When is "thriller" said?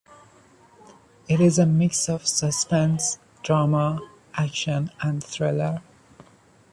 5.23-5.83